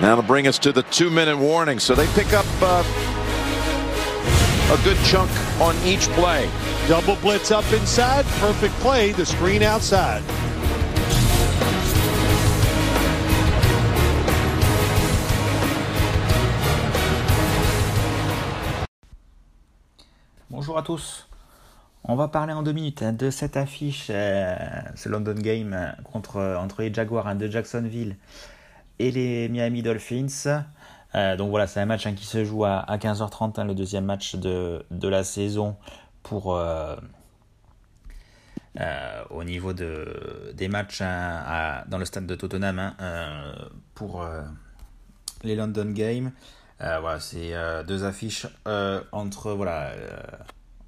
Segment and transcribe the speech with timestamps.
[0.00, 1.78] Now to bring us to the two-minute warning.
[1.78, 2.82] So they pick up uh,
[4.72, 5.30] a good chunk
[5.60, 6.48] on each play.
[6.88, 8.24] Double blitz up inside.
[8.40, 9.12] Perfect play.
[9.12, 10.22] The screen outside.
[20.50, 21.28] Bonjour à tous.
[22.04, 24.56] On va parler en deux minutes hein, de cette affiche, euh,
[24.96, 28.16] ce London Game euh, contre, euh, entre les Jaguars hein, de Jacksonville
[29.02, 30.64] et les Miami Dolphins.
[31.36, 34.84] donc voilà, c'est un match hein, qui se joue à, 15h30, le deuxième match de,
[35.02, 35.76] la saison
[36.22, 36.58] pour
[39.30, 42.94] au niveau de, des matchs dans le stade de Tottenham
[43.94, 44.24] pour
[45.42, 46.30] les London Games.
[46.78, 47.52] voilà, c'est
[47.86, 48.46] deux affiches
[49.12, 49.90] entre voilà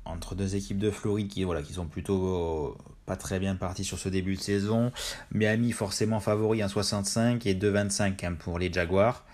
[0.05, 2.77] entre deux équipes de Floride qui, voilà, qui sont plutôt
[3.07, 4.93] pas très bien parties sur ce début de saison.
[5.33, 9.25] Miami forcément favori en 65 et 2,25 hein, pour les Jaguars.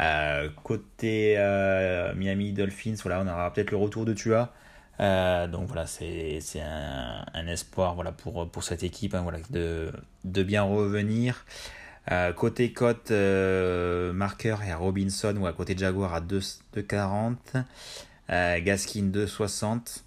[0.00, 4.52] Euh, côté euh, Miami Dolphins, voilà, on aura peut-être le retour de Tua.
[5.00, 7.96] Euh, donc voilà, c'est un, espoir
[8.52, 11.44] pour, cette équipe hein, de, bien revenir.
[12.36, 17.36] côté cote, marqueur et Robinson ou à côté Jaguar à 2,40.
[18.28, 20.02] Gaskin 2,60.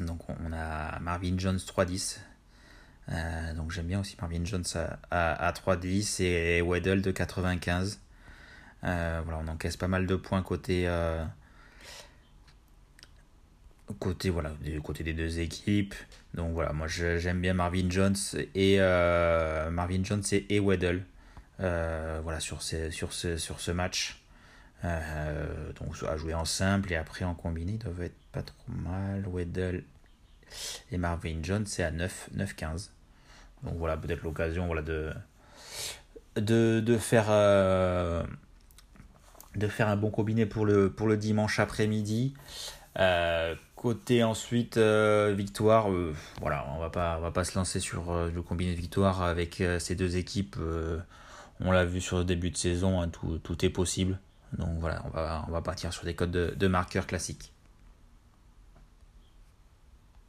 [0.00, 2.18] Donc on a Marvin Jones 3,10.
[3.08, 4.64] Euh, donc j'aime bien aussi Marvin Jones
[5.10, 8.00] à, à, 3,10 et Weddle de 95.
[8.84, 11.24] Euh, voilà, on encaisse pas mal de points côté, euh,
[15.02, 15.94] des deux équipes.
[16.34, 18.16] Donc voilà, moi j'aime bien Marvin Jones
[18.54, 21.02] et Marvin Jones et, Weddle.
[21.58, 24.19] voilà, sur ce match.
[24.84, 28.56] Euh, donc à jouer en simple et après en combiné, ils doivent être pas trop
[28.68, 29.26] mal.
[29.30, 29.84] Weddle
[30.90, 32.90] et Marvin Jones, c'est à 9, 9-15.
[33.62, 35.12] Donc voilà, peut-être l'occasion voilà, de,
[36.36, 38.22] de, de, faire, euh,
[39.54, 42.34] de faire un bon combiné pour le, pour le dimanche après-midi.
[42.98, 45.88] Euh, côté ensuite victoire,
[46.40, 49.62] voilà, on va pas, on va pas se lancer sur le combiné de victoire avec
[49.78, 50.56] ces deux équipes.
[51.60, 54.18] on l'a vu sur le début de saison, hein, tout, tout est possible.
[54.58, 57.52] Donc voilà, on va, on va partir sur des codes de, de marqueurs classiques.